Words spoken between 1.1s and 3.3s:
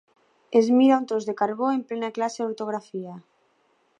de carbó en plena classe d'ortografia.